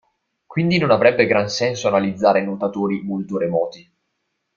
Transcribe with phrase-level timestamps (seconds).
[0.47, 3.87] Quindi non avrebbe gran senso analizzare nuotatori molto remoti.